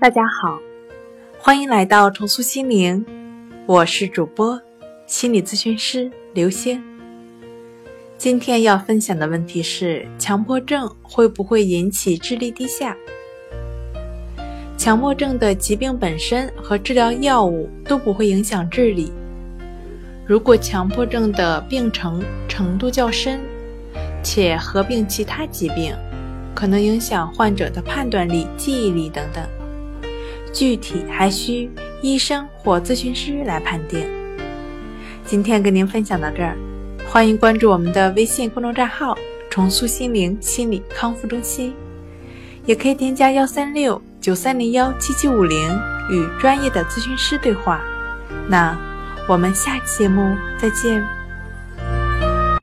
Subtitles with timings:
[0.00, 0.60] 大家好，
[1.40, 3.04] 欢迎来到重塑心灵，
[3.66, 4.60] 我是主播
[5.08, 6.80] 心理咨询师刘星。
[8.16, 12.96] 今天要分享的问题是：强迫症会不会引起智力低下？
[14.76, 19.12] 强迫症的疾病本身和治疗药物都不会影响智力。
[20.24, 23.40] 如果强迫症的病程程度较深，
[24.22, 25.92] 且合并其他疾病，
[26.54, 29.44] 可能影响患者的判断力、记忆力等等。
[30.52, 31.70] 具体还需
[32.02, 34.06] 医生或咨询师来判定。
[35.24, 36.56] 今天跟您分享到这儿，
[37.08, 39.16] 欢迎关注我们的微信公众账号
[39.50, 41.74] “重塑心灵心理康复中心”，
[42.64, 45.58] 也可以添加幺三六九三零幺七七五零
[46.10, 47.82] 与专业的咨询师对话。
[48.48, 48.76] 那
[49.26, 51.17] 我们下期节目再见。